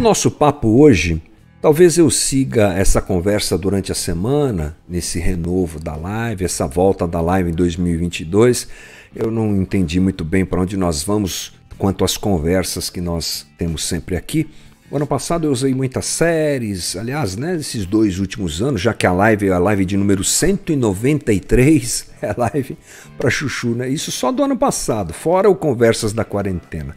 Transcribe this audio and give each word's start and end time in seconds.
Nosso 0.00 0.30
papo 0.30 0.80
hoje, 0.80 1.22
talvez 1.60 1.98
eu 1.98 2.10
siga 2.10 2.72
essa 2.72 3.02
conversa 3.02 3.58
durante 3.58 3.92
a 3.92 3.94
semana, 3.94 4.74
nesse 4.88 5.18
renovo 5.18 5.78
da 5.78 5.94
live, 5.94 6.42
essa 6.42 6.66
volta 6.66 7.06
da 7.06 7.20
live 7.20 7.50
em 7.50 7.54
2022. 7.54 8.66
Eu 9.14 9.30
não 9.30 9.54
entendi 9.54 10.00
muito 10.00 10.24
bem 10.24 10.42
para 10.42 10.62
onde 10.62 10.74
nós 10.74 11.02
vamos 11.02 11.52
quanto 11.76 12.02
às 12.02 12.16
conversas 12.16 12.88
que 12.88 12.98
nós 12.98 13.46
temos 13.58 13.84
sempre 13.84 14.16
aqui. 14.16 14.48
O 14.90 14.96
ano 14.96 15.06
passado 15.06 15.46
eu 15.46 15.52
usei 15.52 15.72
muitas 15.72 16.04
séries, 16.06 16.96
aliás, 16.96 17.36
né, 17.36 17.54
esses 17.54 17.86
dois 17.86 18.18
últimos 18.18 18.60
anos, 18.60 18.80
já 18.80 18.92
que 18.92 19.06
a 19.06 19.12
live 19.12 19.46
é 19.46 19.52
a 19.52 19.58
live 19.58 19.84
de 19.84 19.96
número 19.96 20.24
193, 20.24 22.10
é 22.20 22.34
live 22.36 22.76
para 23.16 23.30
chuchu, 23.30 23.68
né? 23.68 23.88
Isso 23.88 24.10
só 24.10 24.32
do 24.32 24.42
ano 24.42 24.56
passado, 24.56 25.12
fora 25.12 25.48
o 25.48 25.54
Conversas 25.54 26.12
da 26.12 26.24
Quarentena. 26.24 26.96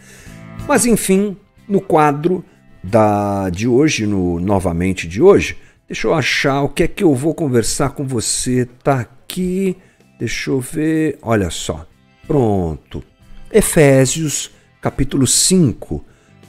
Mas 0.68 0.88
enfim, 0.88 1.38
no 1.68 1.80
quadro 1.80 2.44
da 2.84 3.50
de 3.50 3.68
hoje, 3.68 4.06
no 4.06 4.40
novamente 4.40 5.08
de 5.08 5.22
hoje. 5.22 5.58
Deixa 5.88 6.08
eu 6.08 6.14
achar 6.14 6.64
o 6.64 6.70
que 6.70 6.84
é 6.84 6.88
que 6.88 7.04
eu 7.04 7.14
vou 7.14 7.34
conversar 7.34 7.92
com 7.92 8.06
você. 8.06 8.68
Tá 8.84 9.02
aqui. 9.02 9.78
Deixa 10.20 10.50
eu 10.50 10.60
ver. 10.60 11.18
Olha 11.22 11.50
só. 11.50 11.86
Pronto. 12.26 13.04
Efésios, 13.52 14.50
capítulo 14.82 15.28
5. 15.28 16.04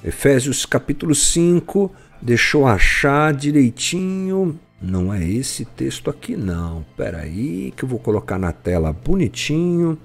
Efésios, 0.05 0.67
capítulo 0.67 1.15
5. 1.15 1.91
Deixa 2.21 2.59
eu 2.59 2.67
achar 2.67 3.33
direitinho. 3.33 4.61
Não 4.81 5.13
é 5.15 5.27
esse 5.27 5.65
texto 5.65 6.11
aqui, 6.11 6.37
não. 6.37 6.85
Pera 6.95 7.21
aí, 7.21 7.73
que 7.75 7.85
eu 7.85 7.89
vou 7.89 7.99
colocar 7.99 8.39
na 8.39 8.53
tela 8.53 8.93
bonitinho. 8.93 9.99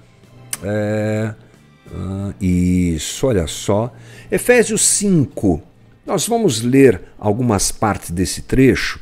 É. 0.64 1.33
Ah, 1.94 2.33
isso, 2.39 3.27
olha 3.27 3.45
só. 3.45 3.94
Efésios 4.31 4.81
5, 4.88 5.61
nós 6.05 6.27
vamos 6.27 6.61
ler 6.61 7.02
algumas 7.17 7.72
partes 7.72 8.11
desse 8.11 8.44
trecho 8.44 9.00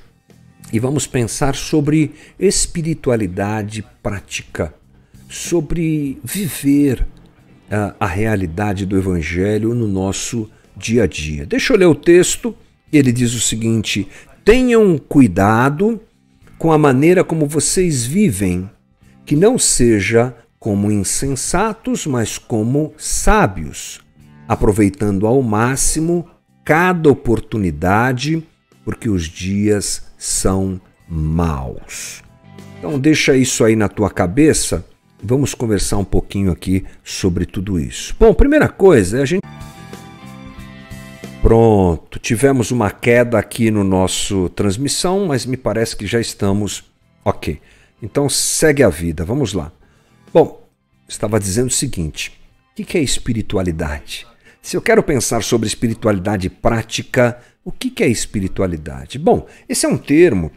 e 0.72 0.80
vamos 0.80 1.06
pensar 1.06 1.54
sobre 1.54 2.14
espiritualidade 2.40 3.86
prática, 4.02 4.74
sobre 5.30 6.20
viver 6.24 7.02
uh, 7.02 7.94
a 8.00 8.08
realidade 8.08 8.86
do 8.86 8.98
Evangelho 8.98 9.76
no 9.76 9.88
nosso 9.88 10.50
dia 10.78 11.04
a 11.04 11.08
dia. 11.08 11.46
Deixa 11.46 11.74
eu 11.74 11.78
ler 11.78 11.86
o 11.86 11.96
texto. 11.96 12.56
Ele 12.92 13.12
diz 13.12 13.34
o 13.34 13.42
seguinte: 13.42 14.08
tenham 14.46 14.98
cuidado 14.98 16.00
com 16.58 16.72
a 16.72 16.78
maneira 16.78 17.24
como 17.24 17.46
vocês 17.46 18.06
vivem, 18.06 18.70
que 19.26 19.36
não 19.36 19.58
seja 19.58 20.36
como 20.60 20.92
insensatos, 20.92 22.06
mas 22.06 22.38
como 22.38 22.94
sábios, 22.98 24.00
aproveitando 24.48 25.28
ao 25.28 25.42
máximo 25.42 26.28
cada 26.64 27.10
oportunidade, 27.10 28.44
porque 28.84 29.10
os 29.10 29.24
dias 29.26 30.08
são 30.18 30.82
maus. 31.08 32.24
Então 32.80 33.00
deixa 33.00 33.36
isso 33.36 33.64
aí 33.64 33.76
na 33.76 33.88
tua 33.88 34.10
cabeça. 34.10 34.86
Vamos 35.22 35.54
conversar 35.54 35.98
um 35.98 36.04
pouquinho 36.04 36.52
aqui 36.52 36.86
sobre 37.04 37.46
tudo 37.46 37.80
isso. 37.80 38.16
Bom, 38.20 38.34
primeira 38.34 38.70
coisa 38.70 39.20
é 39.20 39.22
a 39.22 39.26
gente 39.26 39.42
Pronto, 41.48 42.20
tivemos 42.20 42.72
uma 42.72 42.92
queda 42.92 43.40
aqui 43.40 43.72
no 43.72 43.82
nosso 43.82 44.50
transmissão, 44.50 45.28
mas 45.28 45.46
me 45.46 45.56
parece 45.56 45.96
que 45.96 46.06
já 46.06 46.20
estamos 46.20 46.84
ok. 47.24 47.62
Então 48.04 48.28
segue 48.28 48.84
a 48.84 48.90
vida, 48.90 49.24
vamos 49.24 49.54
lá. 49.54 49.72
Bom, 50.34 50.68
estava 51.08 51.40
dizendo 51.40 51.68
o 51.68 51.74
seguinte: 51.74 52.38
o 52.78 52.84
que 52.84 52.98
é 52.98 53.02
espiritualidade? 53.02 54.28
Se 54.62 54.76
eu 54.76 54.82
quero 54.82 55.02
pensar 55.02 55.42
sobre 55.42 55.70
espiritualidade 55.70 56.50
prática, 56.50 57.40
o 57.64 57.72
que 57.72 58.04
é 58.04 58.10
espiritualidade? 58.10 59.18
Bom, 59.18 59.48
esse 59.70 59.86
é 59.86 59.90
um 59.90 59.98
termo 59.98 60.52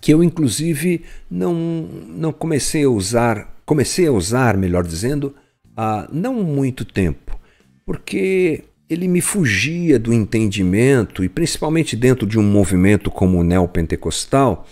que 0.00 0.14
eu 0.14 0.24
inclusive 0.24 1.04
não, 1.30 1.52
não 1.52 2.32
comecei 2.32 2.84
a 2.84 2.88
usar, 2.88 3.54
comecei 3.66 4.06
a 4.06 4.12
usar, 4.12 4.56
melhor 4.56 4.82
dizendo, 4.82 5.34
há 5.76 6.08
não 6.10 6.42
muito 6.42 6.86
tempo, 6.86 7.38
porque 7.84 8.64
ele 8.88 9.08
me 9.08 9.20
fugia 9.20 9.98
do 9.98 10.12
entendimento 10.12 11.24
e 11.24 11.28
principalmente 11.28 11.96
dentro 11.96 12.26
de 12.26 12.38
um 12.38 12.42
movimento 12.42 13.10
como 13.10 13.38
o 13.38 13.42
neopentecostal, 13.42 14.66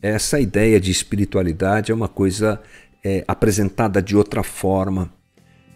essa 0.00 0.40
ideia 0.40 0.80
de 0.80 0.90
espiritualidade 0.90 1.92
é 1.92 1.94
uma 1.94 2.08
coisa 2.08 2.60
é, 3.04 3.24
apresentada 3.28 4.00
de 4.00 4.16
outra 4.16 4.42
forma, 4.42 5.12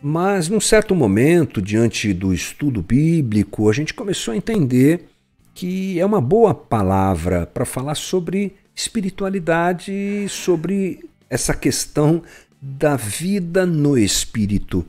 mas 0.02 0.48
num 0.48 0.60
certo 0.60 0.94
momento, 0.94 1.62
diante 1.62 2.12
do 2.12 2.34
estudo 2.34 2.82
bíblico, 2.82 3.68
a 3.68 3.72
gente 3.72 3.94
começou 3.94 4.32
a 4.32 4.36
entender 4.36 5.08
que 5.54 6.00
é 6.00 6.04
uma 6.04 6.20
boa 6.20 6.54
palavra 6.54 7.46
para 7.46 7.64
falar 7.64 7.94
sobre 7.94 8.54
espiritualidade, 8.74 10.26
sobre 10.28 11.04
essa 11.30 11.54
questão 11.54 12.22
da 12.60 12.96
vida 12.96 13.64
no 13.66 13.96
espírito, 13.96 14.84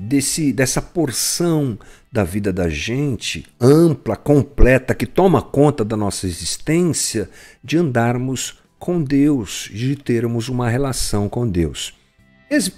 desse 0.00 0.50
dessa 0.52 0.80
porção 0.80 1.78
da 2.10 2.24
vida 2.24 2.52
da 2.52 2.68
gente 2.68 3.44
ampla, 3.60 4.16
completa, 4.16 4.94
que 4.94 5.06
toma 5.06 5.42
conta 5.42 5.84
da 5.84 5.96
nossa 5.96 6.26
existência, 6.26 7.28
de 7.62 7.76
andarmos 7.76 8.58
com 8.78 9.02
Deus, 9.02 9.68
de 9.72 9.94
termos 9.94 10.48
uma 10.48 10.68
relação 10.68 11.28
com 11.28 11.46
Deus. 11.46 11.94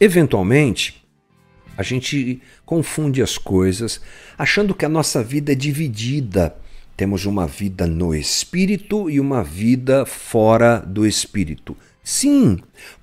Eventualmente, 0.01 1.03
a 1.77 1.83
gente 1.83 2.43
confunde 2.67 3.23
as 3.23 3.39
coisas, 3.39 4.01
achando 4.37 4.75
que 4.75 4.85
a 4.85 4.89
nossa 4.89 5.23
vida 5.23 5.53
é 5.53 5.55
dividida. 5.55 6.55
Temos 6.97 7.25
uma 7.25 7.47
vida 7.47 7.87
no 7.87 8.15
espírito 8.15 9.09
e 9.09 9.19
uma 9.19 9.43
vida 9.43 10.05
fora 10.05 10.79
do 10.81 11.07
espírito. 11.07 11.75
Sim, 12.05 12.59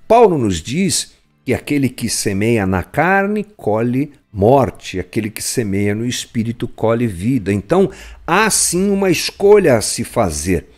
Paulo 0.06 0.38
nos 0.38 0.62
diz 0.62 1.14
que 1.50 1.54
aquele 1.54 1.88
que 1.88 2.08
semeia 2.08 2.64
na 2.64 2.84
carne 2.84 3.42
colhe 3.42 4.12
morte, 4.32 5.00
aquele 5.00 5.28
que 5.28 5.42
semeia 5.42 5.96
no 5.96 6.06
espírito 6.06 6.68
colhe 6.68 7.08
vida. 7.08 7.52
Então, 7.52 7.90
há 8.24 8.48
sim 8.48 8.88
uma 8.88 9.10
escolha 9.10 9.76
a 9.76 9.80
se 9.80 10.04
fazer. 10.04 10.68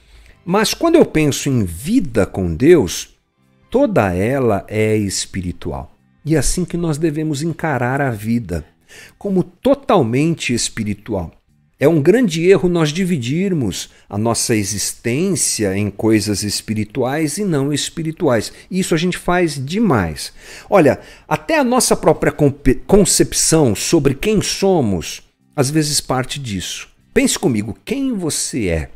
Mas 0.47 0.73
quando 0.73 0.95
eu 0.95 1.05
penso 1.05 1.51
em 1.51 1.63
vida 1.63 2.25
com 2.25 2.55
Deus, 2.55 3.19
toda 3.71 4.15
ela 4.15 4.65
é 4.67 4.97
espiritual. 4.97 5.95
E 6.25 6.37
é 6.37 6.39
assim 6.39 6.65
que 6.65 6.79
nós 6.79 6.97
devemos 6.97 7.43
encarar 7.43 8.01
a 8.01 8.11
vida, 8.11 8.65
como 9.19 9.43
totalmente 9.43 10.55
espiritual. 10.55 11.33
É 11.83 11.89
um 11.89 12.01
grande 12.01 12.49
erro 12.49 12.69
nós 12.69 12.91
dividirmos 12.91 13.91
a 14.09 14.17
nossa 14.17 14.55
existência 14.55 15.77
em 15.77 15.91
coisas 15.91 16.45
espirituais 16.45 17.39
e 17.39 17.45
não 17.45 17.73
espirituais. 17.73 18.53
Isso 18.71 18.95
a 18.95 18.97
gente 18.97 19.19
faz 19.19 19.57
demais. 19.57 20.33
Olha, 20.71 21.01
até 21.27 21.59
a 21.59 21.65
nossa 21.65 21.97
própria 21.97 22.33
concepção 22.87 23.75
sobre 23.75 24.15
quem 24.15 24.41
somos 24.41 25.29
às 25.57 25.71
vezes 25.71 26.01
parte 26.01 26.39
disso. 26.39 26.89
Pense 27.13 27.37
comigo, 27.37 27.77
quem 27.85 28.13
você 28.13 28.69
é? 28.69 28.91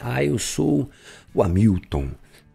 Ah, 0.00 0.24
eu 0.24 0.38
sou 0.38 0.88
o 1.34 1.42
Hamilton, 1.42 2.08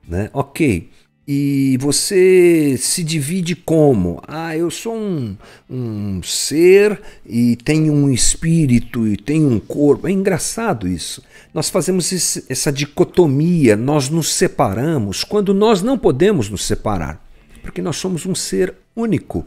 né? 0.07 0.31
Ok. 0.34 0.90
E 1.32 1.78
você 1.80 2.76
se 2.76 3.04
divide 3.04 3.56
como? 3.56 4.20
Ah, 4.28 4.58
eu 4.58 4.72
sou 4.72 4.96
um, 4.96 5.38
um 5.70 6.24
ser 6.24 7.00
e 7.24 7.56
tenho 7.56 7.94
um 7.94 8.10
espírito 8.10 9.08
e 9.08 9.16
tenho 9.16 9.48
um 9.48 9.60
corpo. 9.60 10.08
É 10.08 10.12
engraçado 10.12 10.88
isso. 10.88 11.22
Nós 11.54 11.70
fazemos 11.70 12.12
esse, 12.12 12.46
essa 12.50 12.72
dicotomia, 12.72 13.76
nós 13.76 14.10
nos 14.10 14.34
separamos 14.34 15.24
quando 15.24 15.54
nós 15.54 15.84
não 15.84 16.00
podemos 16.00 16.50
nos 16.50 16.66
separar, 16.66 17.24
porque 17.62 17.80
nós 17.80 17.98
somos 17.98 18.25
um 18.25 18.34
ser 18.34 18.74
único. 18.96 19.46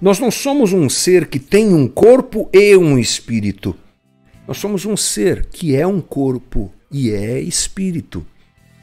Nós 0.00 0.18
não 0.18 0.30
somos 0.30 0.72
um 0.72 0.88
ser 0.88 1.26
que 1.26 1.38
tem 1.38 1.74
um 1.74 1.86
corpo 1.86 2.48
e 2.50 2.74
um 2.78 2.98
espírito. 2.98 3.76
Nós 4.48 4.56
somos 4.56 4.86
um 4.86 4.96
ser 4.96 5.48
que 5.52 5.76
é 5.76 5.86
um 5.86 6.00
corpo 6.00 6.72
e 6.90 7.10
é 7.10 7.38
espírito. 7.40 8.26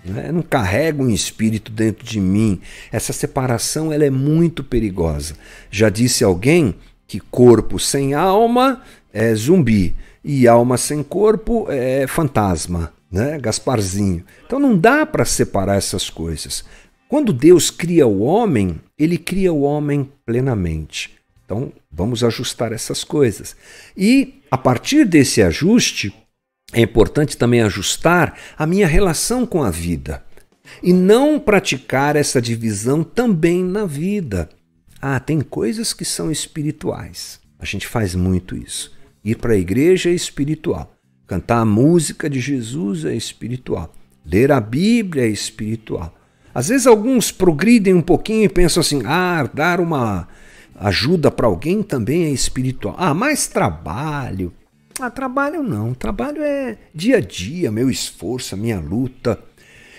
Né? 0.03 0.25
Eu 0.27 0.33
não 0.33 0.42
carrego 0.42 1.03
um 1.03 1.09
espírito 1.09 1.71
dentro 1.71 2.06
de 2.06 2.19
mim. 2.19 2.59
Essa 2.92 3.13
separação 3.13 3.92
ela 3.92 4.06
é 4.06 4.09
muito 4.09 4.63
perigosa. 4.63 5.36
Já 5.69 5.89
disse 5.89 6.24
alguém 6.24 6.75
que 7.07 7.19
corpo 7.19 7.77
sem 7.77 8.13
alma 8.13 8.81
é 9.13 9.33
zumbi 9.36 9.95
e 10.24 10.48
alma 10.48 10.77
sem 10.77 11.03
corpo 11.03 11.65
é 11.69 12.06
fantasma, 12.07 12.94
né? 13.12 13.38
Gasparzinho. 13.39 14.24
Então 14.45 14.59
não 14.59 14.77
dá 14.77 15.06
para 15.06 15.25
separar 15.25 15.75
essas 15.75 16.09
coisas. 16.09 16.63
Quando 17.07 17.33
Deus 17.33 17.69
cria 17.69 18.07
o 18.07 18.21
homem, 18.21 18.80
ele 18.98 19.18
cria 19.18 19.51
o 19.51 19.62
homem 19.63 20.09
plenamente. 20.25 21.12
Então 21.44 21.74
vamos 21.92 22.24
ajustar 22.24 22.71
essas 22.71 23.03
coisas. 23.03 23.56
E 23.98 24.42
a 24.50 24.57
partir 24.57 25.06
desse 25.06 25.42
ajuste, 25.42 26.13
é 26.73 26.81
importante 26.81 27.38
também 27.38 27.62
ajustar 27.62 28.38
a 28.57 28.65
minha 28.65 28.88
relação 28.88 29.45
com 29.45 29.62
a 29.62 29.69
vida 29.69 30.23
e 30.81 30.94
não 30.94 31.39
praticar 31.39 32.15
essa 32.15 32.41
divisão 32.41 33.03
também 33.03 33.63
na 33.63 33.85
vida. 33.85 34.50
Ah, 35.01 35.19
tem 35.19 35.41
coisas 35.41 35.94
que 35.94 36.06
são 36.06 36.31
espirituais. 36.31 37.39
A 37.59 37.65
gente 37.65 37.88
faz 37.88 38.15
muito 38.15 38.56
isso. 38.56 38.91
Ir 39.23 39.35
para 39.35 39.53
a 39.53 39.57
igreja 39.57 40.09
é 40.09 40.13
espiritual. 40.13 40.95
Cantar 41.27 41.59
a 41.59 41.65
música 41.65 42.29
de 42.29 42.39
Jesus 42.39 43.06
é 43.06 43.15
espiritual. 43.15 43.94
Ler 44.25 44.51
a 44.51 44.62
Bíblia 44.62 45.24
é 45.24 45.29
espiritual. 45.29 46.15
Às 46.53 46.69
vezes 46.69 46.88
alguns 46.88 47.31
progridem 47.31 47.94
um 47.94 48.01
pouquinho 48.01 48.44
e 48.44 48.50
pensam 48.50 48.81
assim: 48.81 49.01
ah, 49.06 49.50
dar 49.53 49.79
uma 49.79 50.27
ajuda 50.75 51.31
para 51.31 51.47
alguém 51.47 51.83
também 51.83 52.25
é 52.25 52.29
espiritual. 52.29 52.95
Ah, 52.97 53.13
mais 53.13 53.47
trabalho. 53.47 54.53
Ah, 54.99 55.09
trabalho 55.09 55.63
não. 55.63 55.93
Trabalho 55.93 56.43
é 56.43 56.77
dia 56.93 57.15
a 57.17 57.21
dia, 57.21 57.71
meu 57.71 57.89
esforço, 57.89 58.55
a 58.55 58.57
minha 58.57 58.79
luta. 58.79 59.41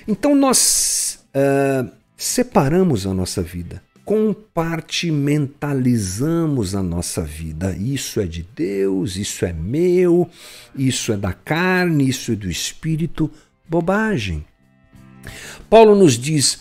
Então 0.06 0.34
nós 0.34 1.24
uh, 1.34 1.90
separamos 2.16 3.06
a 3.06 3.14
nossa 3.14 3.42
vida, 3.42 3.82
compartimentalizamos 4.04 6.74
a 6.74 6.82
nossa 6.82 7.22
vida. 7.22 7.74
Isso 7.76 8.20
é 8.20 8.26
de 8.26 8.46
Deus, 8.54 9.16
isso 9.16 9.44
é 9.44 9.52
meu, 9.52 10.28
isso 10.76 11.12
é 11.12 11.16
da 11.16 11.32
carne, 11.32 12.08
isso 12.08 12.32
é 12.32 12.36
do 12.36 12.50
espírito. 12.50 13.30
Bobagem. 13.68 14.44
Paulo 15.70 15.94
nos 15.94 16.18
diz: 16.18 16.60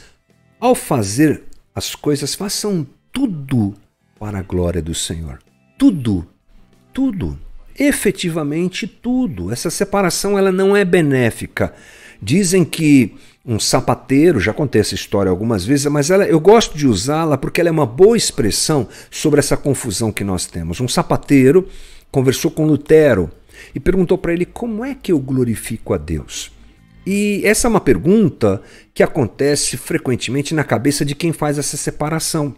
ao 0.60 0.76
fazer 0.76 1.44
as 1.74 1.96
coisas, 1.96 2.36
façam 2.36 2.86
tudo 3.12 3.74
para 4.20 4.38
a 4.40 4.44
glória 4.44 4.82
do 4.82 4.94
Senhor. 4.94 5.40
Tudo, 5.78 6.28
tudo, 6.94 7.40
efetivamente 7.78 8.88
tudo. 8.88 9.52
Essa 9.52 9.70
separação 9.70 10.38
ela 10.38 10.52
não 10.52 10.76
é 10.76 10.86
benéfica. 10.86 11.74
Dizem 12.22 12.64
que 12.64 13.16
um 13.46 13.60
sapateiro, 13.60 14.40
já 14.40 14.54
contei 14.54 14.82
essa 14.82 14.94
história 14.94 15.30
algumas 15.30 15.66
vezes, 15.66 15.88
mas 15.88 16.12
ela, 16.12 16.26
eu 16.26 16.40
gosto 16.40 16.78
de 16.78 16.88
usá-la 16.88 17.38
porque 17.38 17.60
ela 17.60 17.70
é 17.70 17.72
uma 17.72 17.86
boa 17.86 18.16
expressão 18.16 18.88
sobre 19.10 19.40
essa 19.40 19.58
confusão 19.58 20.12
que 20.12 20.24
nós 20.24 20.46
temos. 20.46 20.80
Um 20.80 20.88
sapateiro 20.88 21.68
conversou 22.12 22.52
com 22.52 22.66
Lutero 22.66 23.32
e 23.74 23.80
perguntou 23.80 24.18
para 24.18 24.34
ele 24.34 24.46
como 24.46 24.86
é 24.86 24.96
que 24.96 25.12
eu 25.12 25.20
glorifico 25.20 25.94
a 25.94 25.98
Deus. 25.98 26.52
E 27.06 27.42
essa 27.44 27.68
é 27.68 27.70
uma 27.70 27.82
pergunta 27.82 28.62
que 28.94 29.02
acontece 29.02 29.76
frequentemente 29.76 30.54
na 30.54 30.64
cabeça 30.64 31.04
de 31.04 31.16
quem 31.16 31.34
faz 31.34 31.58
essa 31.58 31.78
separação. 31.78 32.56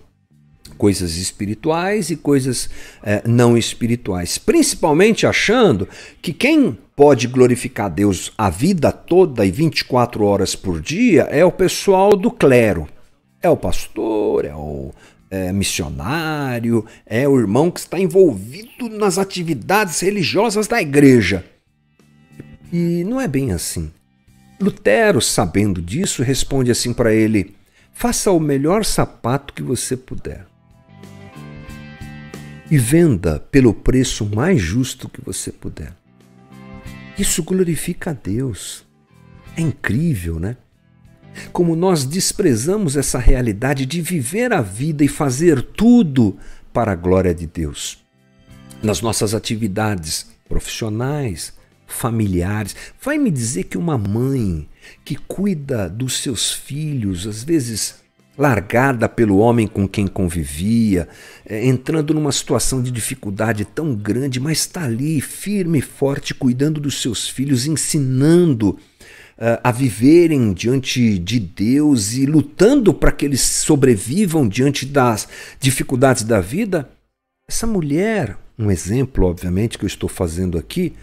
Coisas 0.78 1.18
espirituais 1.18 2.10
e 2.10 2.16
coisas 2.16 2.70
é, 3.02 3.22
não 3.28 3.58
espirituais. 3.58 4.38
Principalmente 4.38 5.25
achando 5.25 5.88
que 6.22 6.34
quem 6.34 6.78
pode 6.96 7.28
glorificar 7.28 7.90
Deus 7.90 8.31
a 8.38 8.50
vida 8.50 8.92
toda 8.92 9.46
e 9.46 9.52
24 9.52 10.24
horas 10.24 10.56
por 10.56 10.81
dia 10.81 11.24
é 11.24 11.44
o 11.44 11.52
pessoal 11.52 12.16
do 12.16 12.30
clero. 12.30 12.88
É 13.42 13.50
o 13.50 13.58
pastor, 13.58 14.46
é 14.46 14.56
o 14.56 14.92
é, 15.30 15.52
missionário, 15.52 16.86
é 17.06 17.28
o 17.28 17.38
irmão 17.40 17.70
que 17.72 17.80
está 17.80 18.00
envolvido 18.00 18.88
nas 18.88 19.18
atividades 19.18 20.00
religiosas 20.00 20.68
da 20.68 20.81
igreja. 20.81 21.44
E 22.72 23.04
não 23.04 23.20
é 23.20 23.28
bem 23.28 23.52
assim. 23.52 23.92
Lutero, 24.60 25.22
sabendo 25.22 25.81
disso, 25.81 26.24
responde 26.24 26.72
assim 26.72 26.94
para 26.94 27.14
ele: 27.14 27.56
faça 27.92 28.31
o 28.31 28.40
melhor 28.40 28.86
sapato 28.86 29.54
que 29.54 29.62
você 29.62 29.98
puder 29.98 30.46
e 32.69 32.77
venda 32.77 33.39
pelo 33.39 33.74
preço 33.74 34.25
mais 34.25 34.62
justo 34.62 35.10
que 35.10 35.21
você 35.21 35.51
puder. 35.51 35.94
Isso 37.18 37.44
glorifica 37.44 38.12
a 38.12 38.13
Deus. 38.13 38.86
É 39.56 39.62
incrível, 39.62 40.39
né? 40.39 40.57
Como 41.51 41.75
nós 41.75 42.06
desprezamos 42.06 42.95
essa 42.95 43.19
realidade 43.19 43.86
de 43.86 44.01
viver 44.01 44.54
a 44.54 44.62
vida 44.62 45.04
e 45.04 45.07
fazer 45.07 45.62
tudo 45.62 46.38
para 46.71 46.92
a 46.92 46.95
glória 46.95 47.33
de 47.33 47.45
Deus. 47.45 48.04
Nas 48.81 49.01
nossas 49.01 49.33
atividades 49.33 50.31
profissionais, 50.48 51.54
familiares. 51.88 52.75
Vai 53.01 53.18
me 53.18 53.31
dizer 53.31 53.65
que 53.65 53.77
uma 53.77 53.98
mãe 53.98 54.68
que 55.06 55.15
cuida 55.15 55.88
dos 55.88 56.18
seus 56.18 56.51
filhos, 56.51 57.27
às 57.27 57.44
vezes 57.44 58.03
largada 58.38 59.08
pelo 59.08 59.38
homem 59.38 59.68
com 59.68 59.88
quem 59.88 60.08
convivia, 60.08 61.08
é, 61.46 61.66
entrando 61.66 62.14
numa 62.14 62.32
situação 62.32 62.82
de 62.82 62.92
dificuldade 62.92 63.64
tão 63.64 63.96
grande, 63.96 64.40
mas 64.40 64.60
está 64.60 64.84
ali 64.84 65.22
firme 65.22 65.80
e 65.80 65.82
forte, 65.82 66.34
cuidando 66.34 66.80
dos 66.80 67.02
seus 67.02 67.28
filhos, 67.28 67.68
ensinando 67.68 68.70
uh, 68.70 69.60
a 69.64 69.72
viverem 69.72 70.52
diante 70.54 71.20
de 71.20 71.40
Deus 71.40 72.14
e 72.14 72.26
lutando 72.26 72.94
para 72.94 73.12
que 73.12 73.26
eles 73.26 73.42
sobrevivam 73.42 74.48
diante 74.48 74.86
das 74.86 75.28
dificuldades 75.60 76.24
da 76.24 76.42
vida. 76.42 76.90
Essa 77.48 77.68
mulher, 77.68 78.38
um 78.58 78.72
exemplo, 78.72 79.28
obviamente, 79.28 79.78
que 79.78 79.86
eu 79.86 79.88
estou 79.88 80.10
fazendo 80.10 80.58
aqui, 80.58 80.94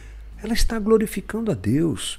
ela 0.43 0.53
está 0.53 0.79
glorificando 0.79 1.51
a 1.51 1.55
Deus. 1.55 2.19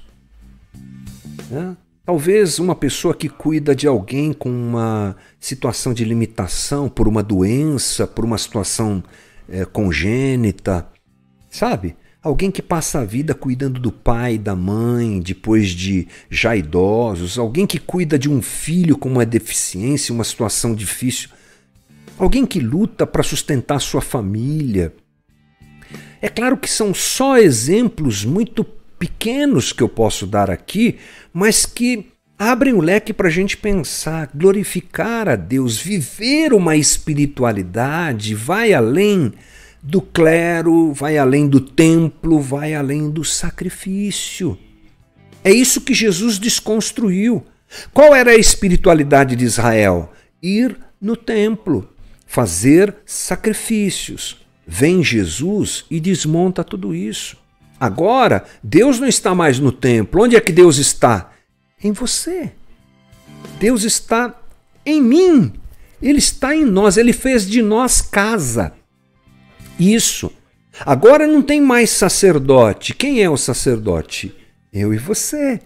Né? 1.50 1.76
Talvez 2.12 2.60
uma 2.60 2.76
pessoa 2.76 3.16
que 3.16 3.30
cuida 3.30 3.74
de 3.74 3.88
alguém 3.88 4.34
com 4.34 4.50
uma 4.50 5.16
situação 5.40 5.94
de 5.94 6.04
limitação, 6.04 6.90
por 6.90 7.08
uma 7.08 7.24
doença, 7.24 8.06
por 8.06 8.26
uma 8.26 8.38
situação 8.38 9.02
é, 9.48 9.64
congênita, 9.64 10.86
sabe? 11.50 11.96
Alguém 12.22 12.52
que 12.52 12.62
passa 12.62 13.00
a 13.00 13.06
vida 13.06 13.34
cuidando 13.34 13.80
do 13.80 13.94
pai, 13.94 14.38
da 14.38 14.58
mãe, 14.58 15.22
depois 15.22 15.70
de 15.70 16.06
já 16.30 16.54
idosos, 16.54 17.40
alguém 17.40 17.66
que 17.66 17.80
cuida 17.80 18.20
de 18.20 18.30
um 18.30 18.42
filho 18.42 18.98
com 18.98 19.08
uma 19.08 19.26
deficiência, 19.26 20.14
uma 20.14 20.26
situação 20.26 20.76
difícil, 20.76 21.30
alguém 22.18 22.46
que 22.46 22.60
luta 22.60 23.08
para 23.08 23.24
sustentar 23.24 23.80
sua 23.80 24.02
família, 24.02 24.94
é 26.22 26.28
claro 26.28 26.58
que 26.58 26.70
são 26.70 26.94
só 26.94 27.38
exemplos 27.38 28.26
muito 28.26 28.66
pequenos 29.02 29.74
que 29.74 29.82
eu 29.82 29.90
posso 29.90 30.28
dar 30.28 30.52
aqui, 30.52 31.00
mas 31.34 31.66
que 31.66 32.12
abrem 32.38 32.72
o 32.76 32.80
leque 32.80 33.12
para 33.12 33.30
a 33.30 33.32
gente 33.32 33.58
pensar, 33.58 34.30
glorificar 34.32 35.28
a 35.28 35.36
Deus, 35.36 35.80
viver 35.80 36.54
uma 36.54 36.76
espiritualidade, 36.76 38.36
vai 38.36 38.74
além 38.74 39.34
do 39.82 40.04
clero, 40.04 40.94
vai 40.94 41.18
além 41.18 41.48
do 41.48 41.60
templo, 41.60 42.40
vai 42.40 42.76
além 42.76 43.10
do 43.10 43.24
sacrifício. 43.24 44.56
É 45.44 45.52
isso 45.52 45.82
que 45.82 45.96
Jesus 45.96 46.38
desconstruiu. 46.38 47.44
Qual 47.92 48.14
era 48.14 48.30
a 48.30 48.38
espiritualidade 48.38 49.36
de 49.36 49.46
Israel? 49.46 50.14
Ir 50.44 50.78
no 51.02 51.18
templo, 51.18 51.90
fazer 52.28 52.98
sacrifícios, 53.04 54.42
Vem 54.74 55.04
Jesus 55.04 55.84
e 55.92 56.00
desmonta 56.00 56.64
tudo 56.64 56.96
isso. 56.96 57.36
Agora, 57.82 58.46
Deus 58.64 59.00
não 59.00 59.08
está 59.08 59.34
mais 59.34 59.58
no 59.58 59.72
templo. 59.72 60.22
Onde 60.22 60.36
é 60.36 60.40
que 60.40 60.52
Deus 60.52 60.78
está? 60.78 61.32
Em 61.84 61.92
você. 61.92 62.52
Deus 63.60 63.84
está 63.84 64.40
em 64.86 65.02
mim. 65.02 65.52
Ele 66.00 66.20
está 66.20 66.56
em 66.56 66.64
nós. 66.64 66.96
Ele 66.96 67.12
fez 67.12 67.50
de 67.50 67.60
nós 67.64 68.00
casa. 68.00 68.72
Isso. 69.80 70.32
Agora 70.86 71.26
não 71.26 71.42
tem 71.42 71.60
mais 71.60 71.90
sacerdote. 71.90 72.94
Quem 72.94 73.24
é 73.24 73.28
o 73.28 73.36
sacerdote? 73.36 74.32
Eu 74.72 74.94
e 74.94 74.98
você 75.00 75.60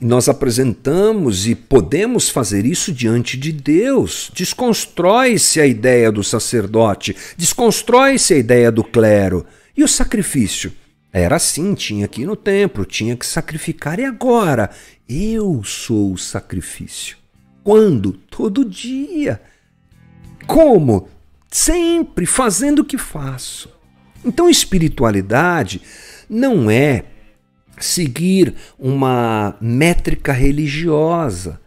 nós 0.00 0.28
apresentamos 0.28 1.46
e 1.46 1.54
podemos 1.54 2.28
fazer 2.28 2.66
isso 2.66 2.92
diante 2.92 3.38
de 3.38 3.50
Deus. 3.50 4.30
Desconstrói-se 4.34 5.60
a 5.60 5.66
ideia 5.66 6.12
do 6.12 6.22
sacerdote, 6.22 7.16
desconstrói-se 7.38 8.34
a 8.34 8.36
ideia 8.36 8.70
do 8.70 8.84
clero. 8.84 9.46
E 9.74 9.82
o 9.82 9.88
sacrifício? 9.88 10.72
Era 11.14 11.36
assim, 11.36 11.74
tinha 11.74 12.08
que 12.08 12.22
ir 12.22 12.26
no 12.26 12.34
templo, 12.34 12.84
tinha 12.84 13.16
que 13.16 13.24
sacrificar. 13.24 14.00
E 14.00 14.04
agora? 14.04 14.68
Eu 15.08 15.62
sou 15.62 16.12
o 16.12 16.18
sacrifício. 16.18 17.16
Quando? 17.62 18.14
Todo 18.28 18.64
dia. 18.64 19.40
Como? 20.44 21.08
Sempre 21.48 22.26
fazendo 22.26 22.80
o 22.80 22.84
que 22.84 22.98
faço. 22.98 23.72
Então, 24.24 24.50
espiritualidade 24.50 25.80
não 26.28 26.68
é 26.68 27.04
seguir 27.78 28.52
uma 28.76 29.56
métrica 29.60 30.32
religiosa. 30.32 31.60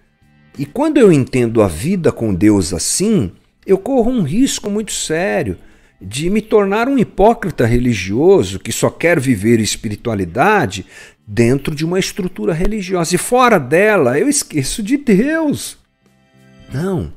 E 0.60 0.66
quando 0.66 0.98
eu 0.98 1.10
entendo 1.10 1.62
a 1.62 1.70
vida 1.70 2.12
com 2.12 2.36
Deus 2.36 2.74
assim, 2.74 3.32
eu 3.66 3.77
corro 3.77 4.12
um 4.12 4.24
risco 4.24 4.70
muito 4.70 4.92
sério 4.92 5.58
de 6.00 6.30
me 6.30 6.42
tornar 6.42 6.88
um 6.88 6.98
hipócrita 6.98 7.66
religioso 7.66 8.60
que 8.60 8.72
só 8.72 8.89
quer 8.89 9.20
viver 9.20 9.60
espiritualidade 9.60 10.86
dentro 11.25 11.75
de 11.75 11.84
uma 11.84 12.00
estrutura 12.00 12.54
religiosa. 12.54 13.16
E 13.16 13.18
fora 13.18 13.60
dela, 13.60 14.18
eu 14.20 14.30
esqueço 14.30 14.84
de 14.84 14.98
Deus. 14.98 15.77
Não. 16.72 17.12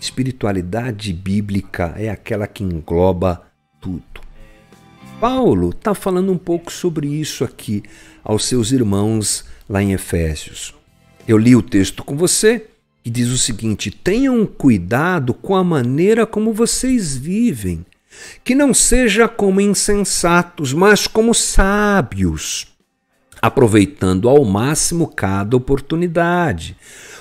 Espiritualidade 0.00 1.12
bíblica 1.12 1.94
é 1.96 2.08
aquela 2.08 2.46
que 2.46 2.64
engloba 2.64 3.42
tudo. 3.80 4.02
Paulo 5.20 5.70
está 5.70 5.94
falando 5.94 6.30
um 6.30 6.38
pouco 6.38 6.70
sobre 6.70 7.08
isso 7.08 7.42
aqui 7.44 7.82
aos 8.22 8.44
seus 8.44 8.72
irmãos 8.72 9.44
lá 9.68 9.82
em 9.82 9.92
Efésios. 9.92 10.74
Eu 11.26 11.38
li 11.38 11.56
o 11.56 11.62
texto 11.62 12.04
com 12.04 12.16
você 12.16 12.66
e 13.04 13.10
diz 13.10 13.28
o 13.28 13.38
seguinte: 13.38 13.90
tenham 13.90 14.44
cuidado 14.44 15.32
com 15.32 15.56
a 15.56 15.64
maneira 15.64 16.26
como 16.26 16.52
vocês 16.52 17.16
vivem, 17.16 17.84
que 18.44 18.54
não 18.54 18.72
seja 18.72 19.28
como 19.28 19.60
insensatos, 19.60 20.72
mas 20.72 21.06
como 21.06 21.34
sábios, 21.34 22.68
aproveitando 23.40 24.28
ao 24.28 24.44
máximo 24.44 25.08
cada 25.08 25.56
oportunidade, 25.56 26.76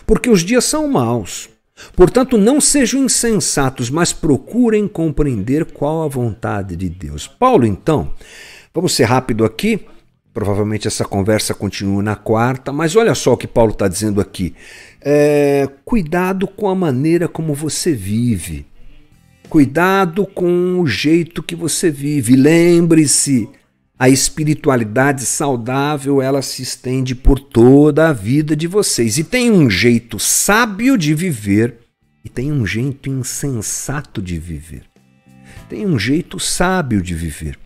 porque 0.05 0.29
os 0.29 0.41
dias 0.41 0.65
são 0.65 0.87
maus. 0.87 1.49
Portanto, 1.95 2.37
não 2.37 2.61
sejam 2.61 3.03
insensatos, 3.03 3.89
mas 3.89 4.13
procurem 4.13 4.87
compreender 4.87 5.65
qual 5.65 6.03
a 6.03 6.07
vontade 6.07 6.75
de 6.75 6.89
Deus. 6.89 7.27
Paulo, 7.27 7.65
então, 7.65 8.13
vamos 8.73 8.93
ser 8.93 9.03
rápido 9.03 9.43
aqui. 9.43 9.85
Provavelmente 10.33 10.87
essa 10.87 11.05
conversa 11.05 11.53
continua 11.53 12.03
na 12.03 12.15
quarta, 12.15 12.71
mas 12.71 12.95
olha 12.95 13.15
só 13.15 13.33
o 13.33 13.37
que 13.37 13.47
Paulo 13.47 13.71
está 13.71 13.87
dizendo 13.87 14.19
aqui. 14.19 14.53
É, 15.01 15.69
cuidado 15.85 16.47
com 16.47 16.67
a 16.67 16.75
maneira 16.75 17.27
como 17.27 17.53
você 17.53 17.93
vive. 17.93 18.65
Cuidado 19.49 20.25
com 20.25 20.79
o 20.79 20.87
jeito 20.87 21.43
que 21.43 21.55
você 21.55 21.89
vive. 21.89 22.35
Lembre-se, 22.35 23.47
a 23.97 24.09
espiritualidade 24.09 25.25
saudável, 25.25 26.21
ela 26.21 26.41
se 26.41 26.61
estende 26.61 27.15
por 27.15 27.39
toda 27.39 28.09
a 28.09 28.13
vida 28.13 28.55
de 28.55 28.67
vocês. 28.67 29.17
E 29.17 29.23
tem 29.23 29.51
um 29.51 29.69
jeito 29.69 30.19
sábio 30.19 30.97
de 30.97 31.13
viver 31.13 31.77
e 32.23 32.29
tem 32.29 32.51
um 32.51 32.65
jeito 32.65 33.09
insensato 33.09 34.21
de 34.21 34.37
viver. 34.37 34.83
Tem 35.69 35.85
um 35.85 35.97
jeito 35.97 36.39
sábio 36.39 37.01
de 37.01 37.13
viver. 37.13 37.57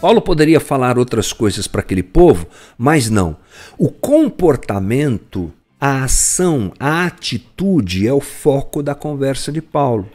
Paulo 0.00 0.20
poderia 0.20 0.60
falar 0.60 0.98
outras 0.98 1.32
coisas 1.32 1.66
para 1.66 1.80
aquele 1.80 2.02
povo, 2.02 2.46
mas 2.76 3.10
não. 3.10 3.36
O 3.76 3.90
comportamento, 3.90 5.52
a 5.80 6.04
ação, 6.04 6.72
a 6.78 7.04
atitude 7.04 8.06
é 8.06 8.12
o 8.12 8.20
foco 8.20 8.82
da 8.82 8.94
conversa 8.94 9.52
de 9.52 9.60
Paulo. 9.60 10.08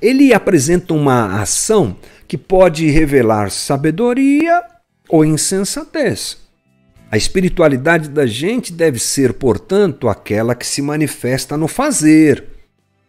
Ele 0.00 0.32
apresenta 0.32 0.94
uma 0.94 1.40
ação 1.40 1.96
que 2.26 2.36
pode 2.36 2.88
revelar 2.90 3.50
sabedoria 3.50 4.62
ou 5.08 5.24
insensatez. 5.24 6.38
A 7.10 7.16
espiritualidade 7.16 8.08
da 8.08 8.26
gente 8.26 8.72
deve 8.72 8.98
ser, 8.98 9.34
portanto, 9.34 10.08
aquela 10.08 10.54
que 10.54 10.66
se 10.66 10.82
manifesta 10.82 11.56
no 11.56 11.68
fazer. 11.68 12.44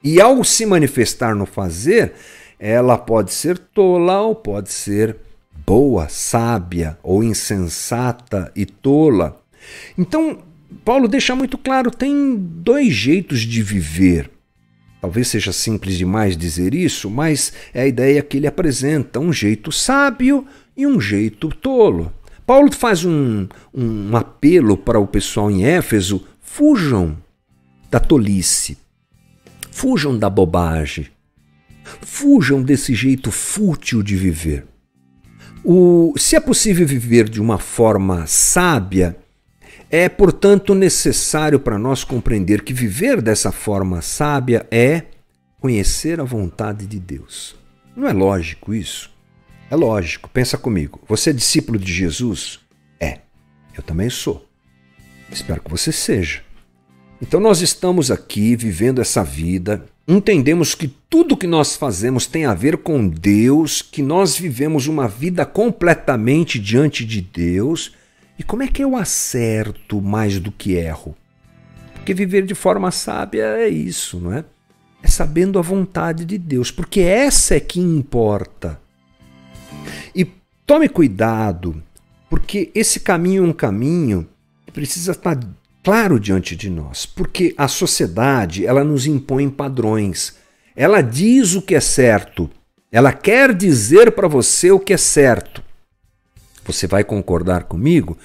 E 0.03 0.21
ao 0.21 0.43
se 0.43 0.65
manifestar 0.65 1.35
no 1.35 1.47
fazer, 1.47 2.13
ela 2.59 2.97
pode 2.97 3.33
ser 3.33 3.57
tola 3.57 4.21
ou 4.21 4.35
pode 4.35 4.71
ser 4.71 5.17
boa, 5.65 6.07
sábia 6.07 6.97
ou 7.01 7.23
insensata 7.23 8.51
e 8.55 8.65
tola. 8.65 9.41
Então, 9.97 10.39
Paulo 10.85 11.07
deixa 11.07 11.35
muito 11.35 11.57
claro: 11.57 11.91
tem 11.91 12.35
dois 12.37 12.93
jeitos 12.93 13.41
de 13.41 13.63
viver. 13.63 14.29
Talvez 14.99 15.27
seja 15.27 15.53
simples 15.53 15.97
demais 15.97 16.35
dizer 16.35 16.73
isso, 16.73 17.09
mas 17.09 17.53
é 17.73 17.81
a 17.83 17.87
ideia 17.87 18.21
que 18.21 18.37
ele 18.37 18.47
apresenta: 18.47 19.19
um 19.19 19.31
jeito 19.31 19.71
sábio 19.71 20.45
e 20.75 20.87
um 20.87 20.99
jeito 20.99 21.49
tolo. 21.49 22.11
Paulo 22.45 22.71
faz 22.71 23.03
um, 23.03 23.47
um 23.73 24.15
apelo 24.15 24.77
para 24.77 24.99
o 24.99 25.05
pessoal 25.05 25.51
em 25.51 25.65
Éfeso: 25.65 26.25
fujam 26.41 27.17
da 27.91 27.99
tolice, 27.99 28.77
fujam 29.69 30.17
da 30.17 30.29
bobagem, 30.29 31.07
fujam 32.01 32.63
desse 32.63 32.95
jeito 32.95 33.31
fútil 33.31 34.01
de 34.01 34.15
viver. 34.15 34.65
O, 35.63 36.13
se 36.17 36.35
é 36.35 36.39
possível 36.39 36.87
viver 36.87 37.29
de 37.29 37.41
uma 37.41 37.57
forma 37.57 38.25
sábia, 38.25 39.17
é, 39.89 40.09
portanto, 40.09 40.75
necessário 40.75 41.59
para 41.59 41.77
nós 41.77 42.03
compreender 42.03 42.61
que 42.61 42.73
viver 42.73 43.21
dessa 43.21 43.51
forma 43.51 44.01
sábia 44.01 44.67
é 44.69 45.03
conhecer 45.59 46.19
a 46.19 46.25
vontade 46.25 46.85
de 46.85 46.99
Deus. 46.99 47.55
Não 47.95 48.07
é 48.07 48.13
lógico 48.13 48.73
isso? 48.73 49.09
É 49.71 49.75
lógico. 49.75 50.29
Pensa 50.29 50.57
comigo. 50.57 51.01
Você 51.07 51.29
é 51.29 51.33
discípulo 51.33 51.79
de 51.79 51.91
Jesus? 51.91 52.59
É. 52.99 53.19
Eu 53.75 53.81
também 53.81 54.09
sou. 54.09 54.45
Espero 55.31 55.61
que 55.61 55.71
você 55.71 55.91
seja. 55.91 56.41
Então 57.21 57.39
nós 57.39 57.61
estamos 57.61 58.11
aqui 58.11 58.55
vivendo 58.55 59.01
essa 59.01 59.23
vida, 59.23 59.85
entendemos 60.07 60.75
que 60.75 60.87
tudo 61.09 61.35
que 61.35 61.47
nós 61.47 61.75
fazemos 61.75 62.27
tem 62.27 62.45
a 62.45 62.53
ver 62.53 62.77
com 62.77 63.07
Deus, 63.07 63.81
que 63.81 64.03
nós 64.03 64.37
vivemos 64.37 64.87
uma 64.87 65.07
vida 65.07 65.45
completamente 65.45 66.59
diante 66.59 67.03
de 67.03 67.21
Deus 67.21 67.93
e 68.39 68.43
como 68.43 68.63
é 68.63 68.67
que 68.67 68.83
eu 68.83 68.95
acerto 68.95 70.01
mais 70.01 70.39
do 70.39 70.51
que 70.51 70.73
erro? 70.73 71.15
Porque 71.93 72.13
viver 72.13 72.45
de 72.45 72.55
forma 72.55 72.91
sábia 72.91 73.43
é 73.57 73.67
isso, 73.67 74.19
não 74.19 74.31
é? 74.31 74.45
É 75.01 75.07
sabendo 75.07 75.59
a 75.59 75.61
vontade 75.61 76.23
de 76.25 76.37
Deus, 76.37 76.71
porque 76.71 77.01
essa 77.01 77.55
é 77.55 77.59
que 77.59 77.79
importa. 77.79 78.79
E 80.15 80.25
tome 80.65 80.87
cuidado, 80.87 81.81
porque 82.29 82.71
esse 82.73 82.99
caminho 82.99 83.43
é 83.43 83.47
um 83.47 83.53
caminho 83.53 84.27
que 84.65 84.71
precisa 84.71 85.11
estar 85.11 85.37
claro 85.83 86.19
diante 86.19 86.55
de 86.55 86.69
nós, 86.69 87.05
porque 87.05 87.55
a 87.57 87.67
sociedade, 87.67 88.65
ela 88.65 88.83
nos 88.83 89.05
impõe 89.05 89.49
padrões. 89.49 90.35
Ela 90.75 91.01
diz 91.01 91.55
o 91.55 91.61
que 91.61 91.73
é 91.73 91.79
certo. 91.79 92.49
Ela 92.91 93.11
quer 93.11 93.53
dizer 93.53 94.11
para 94.11 94.27
você 94.27 94.71
o 94.71 94.79
que 94.79 94.93
é 94.93 94.97
certo. 94.97 95.63
Você 96.67 96.85
vai 96.85 97.03
concordar 97.03 97.63
comigo 97.63 98.17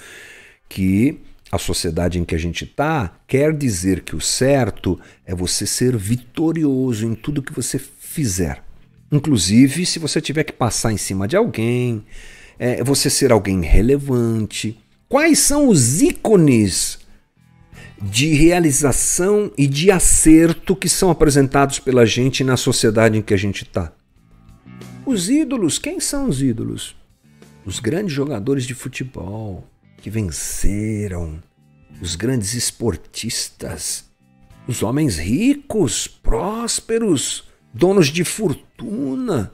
que 0.69 1.19
a 1.51 1.59
sociedade 1.59 2.19
em 2.19 2.25
que 2.25 2.35
a 2.35 2.39
gente 2.39 2.65
está 2.65 3.15
quer 3.27 3.53
dizer 3.55 4.01
que 4.03 4.17
o 4.17 4.21
certo 4.21 4.99
é 5.25 5.35
você 5.35 5.67
ser 5.67 5.97
vitorioso 5.97 7.07
em 7.07 7.15
tudo 7.15 7.43
que 7.43 7.53
você 7.53 7.79
fizer. 7.79 8.63
Inclusive, 9.11 9.85
se 9.87 9.99
você 9.99 10.21
tiver 10.21 10.45
que 10.45 10.53
passar 10.53 10.93
em 10.93 10.97
cima 10.97 11.29
de 11.29 11.37
alguém, 11.37 12.05
é, 12.59 12.83
você 12.83 13.11
ser 13.11 13.31
alguém 13.31 13.61
relevante. 13.61 14.79
Quais 15.09 15.39
são 15.39 15.69
os 15.69 16.01
ícones 16.01 16.99
de 18.01 18.33
realização 18.33 19.53
e 19.57 19.67
de 19.67 19.91
acerto 19.91 20.75
que 20.75 20.89
são 20.89 21.11
apresentados 21.11 21.79
pela 21.79 22.07
gente 22.07 22.43
na 22.43 22.57
sociedade 22.57 23.19
em 23.19 23.23
que 23.23 23.35
a 23.35 23.37
gente 23.37 23.63
está? 23.63 23.93
Os 25.05 25.29
ídolos, 25.29 25.79
quem 25.79 26.01
são 26.01 26.29
os 26.29 26.43
ídolos? 26.43 26.97
Os 27.65 27.81
grandes 27.81 28.13
jogadores 28.13 28.65
de 28.65 28.75
futebol 28.75 29.65
que 29.99 30.11
venceram, 30.11 31.43
os 32.01 32.17
grandes 32.17 32.55
esportistas, 32.55 34.05
os 34.67 34.83
homens 34.83 35.19
ricos, 35.19 36.07
prósperos, 36.09 37.45
donos 37.73 38.09
de 38.09 38.25
fortuna. 38.25 39.53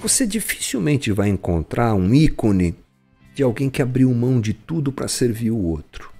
Você 0.00 0.26
dificilmente 0.26 1.12
vai 1.12 1.28
encontrar 1.28 1.94
um 1.94 2.14
ícone 2.14 2.74
de 3.34 3.42
alguém 3.42 3.68
que 3.68 3.82
abriu 3.82 4.12
mão 4.14 4.40
de 4.40 4.52
tudo 4.52 4.90
para 4.90 5.08
servir 5.08 5.50
o 5.50 5.58
outro. 5.58 6.10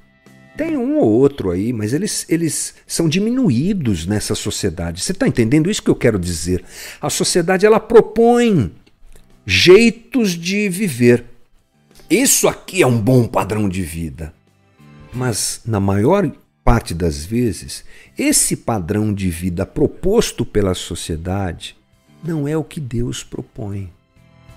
Tem 0.56 0.76
um 0.76 0.98
ou 0.98 1.08
outro 1.08 1.52
aí, 1.52 1.72
mas 1.72 1.92
eles, 1.92 2.26
eles 2.28 2.74
são 2.84 3.08
diminuídos 3.08 4.06
nessa 4.06 4.34
sociedade. 4.34 5.00
Você 5.00 5.12
está 5.12 5.26
entendendo 5.26 5.70
isso 5.70 5.82
que 5.82 5.88
eu 5.88 5.94
quero 5.94 6.18
dizer? 6.18 6.64
A 7.00 7.08
sociedade 7.08 7.64
ela 7.64 7.78
propõe 7.78 8.72
jeitos 9.50 10.32
de 10.32 10.68
viver. 10.68 11.24
Isso 12.10 12.46
aqui 12.46 12.82
é 12.82 12.86
um 12.86 13.00
bom 13.00 13.26
padrão 13.26 13.66
de 13.66 13.80
vida. 13.80 14.34
Mas, 15.10 15.62
na 15.64 15.80
maior 15.80 16.30
parte 16.62 16.92
das 16.92 17.24
vezes, 17.24 17.82
esse 18.18 18.54
padrão 18.54 19.10
de 19.10 19.30
vida 19.30 19.64
proposto 19.64 20.44
pela 20.44 20.74
sociedade 20.74 21.74
não 22.22 22.46
é 22.46 22.58
o 22.58 22.62
que 22.62 22.78
Deus 22.78 23.24
propõe. 23.24 23.90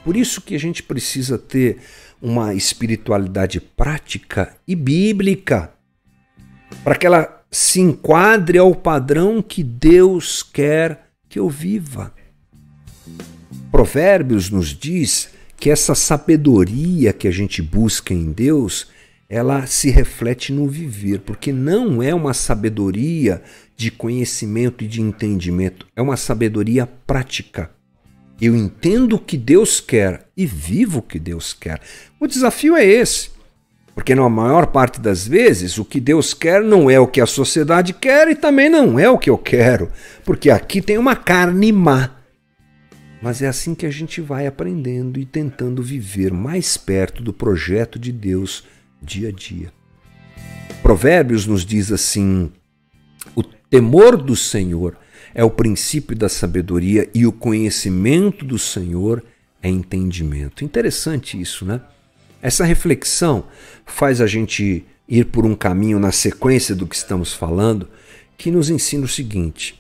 Por 0.03 0.17
isso 0.17 0.41
que 0.41 0.55
a 0.55 0.59
gente 0.59 0.83
precisa 0.83 1.37
ter 1.37 1.77
uma 2.21 2.53
espiritualidade 2.53 3.61
prática 3.61 4.57
e 4.67 4.75
bíblica, 4.75 5.71
para 6.83 6.95
que 6.95 7.05
ela 7.05 7.45
se 7.49 7.79
enquadre 7.79 8.57
ao 8.57 8.75
padrão 8.75 9.41
que 9.41 9.63
Deus 9.63 10.43
quer 10.43 11.07
que 11.29 11.39
eu 11.39 11.49
viva. 11.49 12.13
Provérbios 13.81 14.51
nos 14.51 14.77
diz 14.77 15.29
que 15.57 15.67
essa 15.67 15.95
sabedoria 15.95 17.11
que 17.11 17.27
a 17.27 17.31
gente 17.31 17.63
busca 17.63 18.13
em 18.13 18.31
Deus, 18.31 18.89
ela 19.27 19.65
se 19.65 19.89
reflete 19.89 20.53
no 20.53 20.67
viver, 20.67 21.21
porque 21.21 21.51
não 21.51 22.03
é 22.03 22.13
uma 22.13 22.31
sabedoria 22.31 23.41
de 23.75 23.89
conhecimento 23.89 24.83
e 24.83 24.87
de 24.87 25.01
entendimento, 25.01 25.87
é 25.95 26.01
uma 26.01 26.15
sabedoria 26.15 26.85
prática. 27.07 27.71
Eu 28.39 28.55
entendo 28.55 29.15
o 29.15 29.19
que 29.19 29.35
Deus 29.35 29.79
quer 29.79 30.27
e 30.37 30.45
vivo 30.45 30.99
o 30.99 31.01
que 31.01 31.17
Deus 31.17 31.51
quer. 31.51 31.81
O 32.19 32.27
desafio 32.27 32.75
é 32.75 32.85
esse. 32.85 33.31
Porque 33.95 34.13
na 34.13 34.29
maior 34.29 34.67
parte 34.67 35.01
das 35.01 35.27
vezes 35.27 35.79
o 35.79 35.83
que 35.83 35.99
Deus 35.99 36.35
quer 36.35 36.63
não 36.63 36.87
é 36.87 36.99
o 36.99 37.07
que 37.07 37.19
a 37.19 37.25
sociedade 37.25 37.93
quer 37.93 38.27
e 38.27 38.35
também 38.35 38.69
não 38.69 38.99
é 38.99 39.09
o 39.09 39.17
que 39.17 39.29
eu 39.31 39.39
quero. 39.39 39.89
Porque 40.23 40.51
aqui 40.51 40.83
tem 40.83 40.99
uma 40.99 41.15
carne 41.15 41.71
má 41.71 42.20
Mas 43.21 43.41
é 43.41 43.47
assim 43.47 43.75
que 43.75 43.85
a 43.85 43.91
gente 43.91 44.19
vai 44.19 44.47
aprendendo 44.47 45.19
e 45.19 45.25
tentando 45.25 45.83
viver 45.83 46.33
mais 46.33 46.75
perto 46.75 47.21
do 47.21 47.31
projeto 47.31 47.99
de 47.99 48.11
Deus 48.11 48.63
dia 49.01 49.29
a 49.29 49.31
dia. 49.31 49.71
Provérbios 50.81 51.45
nos 51.45 51.63
diz 51.63 51.91
assim: 51.91 52.51
o 53.35 53.43
temor 53.43 54.17
do 54.17 54.35
Senhor 54.35 54.97
é 55.33 55.43
o 55.43 55.51
princípio 55.51 56.15
da 56.15 56.27
sabedoria 56.27 57.07
e 57.13 57.25
o 57.25 57.31
conhecimento 57.31 58.43
do 58.43 58.57
Senhor 58.57 59.23
é 59.61 59.69
entendimento. 59.69 60.63
Interessante 60.63 61.39
isso, 61.39 61.63
né? 61.63 61.81
Essa 62.41 62.65
reflexão 62.65 63.45
faz 63.85 64.19
a 64.19 64.25
gente 64.25 64.83
ir 65.07 65.25
por 65.25 65.45
um 65.45 65.55
caminho 65.55 65.99
na 65.99 66.11
sequência 66.11 66.73
do 66.73 66.87
que 66.87 66.95
estamos 66.95 67.33
falando, 67.33 67.87
que 68.37 68.49
nos 68.49 68.69
ensina 68.69 69.05
o 69.05 69.09
seguinte: 69.09 69.79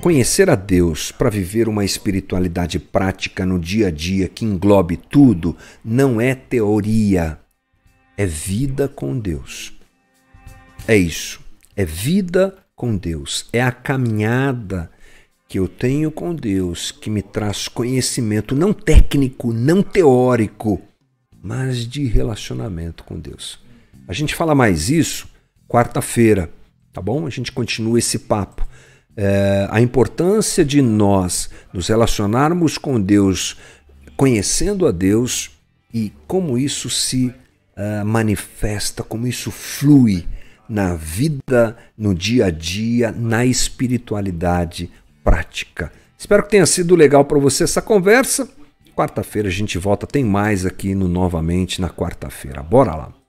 conhecer 0.00 0.48
a 0.48 0.54
Deus 0.54 1.12
para 1.12 1.28
viver 1.28 1.68
uma 1.68 1.84
espiritualidade 1.84 2.78
prática 2.78 3.44
no 3.44 3.58
dia 3.58 3.88
a 3.88 3.90
dia 3.90 4.28
que 4.28 4.44
englobe 4.44 4.96
tudo 4.96 5.56
não 5.84 6.20
é 6.20 6.34
teoria, 6.34 7.38
é 8.16 8.24
vida 8.24 8.88
com 8.88 9.18
Deus. 9.18 9.74
É 10.88 10.96
isso, 10.96 11.40
é 11.76 11.84
vida 11.84 12.56
com 12.74 12.96
Deus, 12.96 13.48
é 13.52 13.62
a 13.62 13.70
caminhada 13.70 14.90
que 15.46 15.58
eu 15.58 15.68
tenho 15.68 16.10
com 16.10 16.34
Deus 16.34 16.90
que 16.90 17.10
me 17.10 17.20
traz 17.20 17.68
conhecimento 17.68 18.54
não 18.54 18.72
técnico, 18.72 19.52
não 19.52 19.82
teórico, 19.82 20.80
mas 21.42 21.86
de 21.86 22.06
relacionamento 22.06 23.04
com 23.04 23.18
Deus. 23.18 23.58
A 24.08 24.12
gente 24.14 24.34
fala 24.34 24.54
mais 24.54 24.88
isso 24.88 25.28
quarta-feira, 25.68 26.50
tá 26.92 27.02
bom? 27.02 27.26
A 27.26 27.30
gente 27.30 27.52
continua 27.52 27.98
esse 27.98 28.20
papo. 28.20 28.66
É, 29.16 29.66
a 29.70 29.80
importância 29.80 30.64
de 30.64 30.80
nós 30.80 31.50
nos 31.72 31.88
relacionarmos 31.88 32.78
com 32.78 33.00
Deus, 33.00 33.56
conhecendo 34.16 34.86
a 34.86 34.90
Deus 34.90 35.50
e 35.92 36.12
como 36.26 36.56
isso 36.56 36.88
se 36.88 37.26
uh, 37.26 38.04
manifesta, 38.04 39.02
como 39.02 39.26
isso 39.26 39.50
flui 39.50 40.26
na 40.68 40.94
vida, 40.94 41.76
no 41.98 42.14
dia 42.14 42.46
a 42.46 42.50
dia, 42.50 43.10
na 43.10 43.44
espiritualidade 43.44 44.88
prática. 45.24 45.92
Espero 46.16 46.44
que 46.44 46.50
tenha 46.50 46.66
sido 46.66 46.94
legal 46.94 47.24
para 47.24 47.38
você 47.38 47.64
essa 47.64 47.82
conversa. 47.82 48.48
Quarta-feira 48.94 49.48
a 49.48 49.52
gente 49.52 49.78
volta, 49.78 50.06
tem 50.06 50.24
mais 50.24 50.64
aqui 50.64 50.94
no 50.94 51.08
Novamente 51.08 51.80
na 51.80 51.88
quarta-feira. 51.88 52.62
Bora 52.62 52.94
lá. 52.94 53.19